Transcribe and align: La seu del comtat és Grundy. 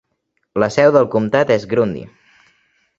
La 0.63 0.69
seu 0.77 0.95
del 0.97 1.07
comtat 1.17 1.55
és 1.59 1.71
Grundy. 1.75 2.05